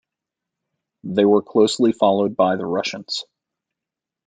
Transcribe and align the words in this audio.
They 1.03 1.25
were 1.25 1.43
closely 1.43 1.91
followed 1.91 2.35
by 2.35 2.55
the 2.55 2.65
Russians. 2.65 3.23